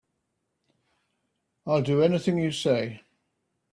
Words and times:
I'll 1.67 1.83
do 1.83 2.01
anything 2.01 2.39
you 2.39 2.51
say. 2.51 3.03